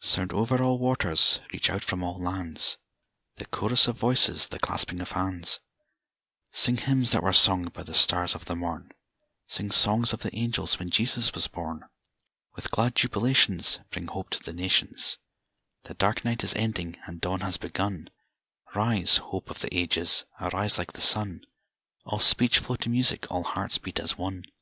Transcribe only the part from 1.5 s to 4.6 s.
reach out from all lands, The chorus of voices, the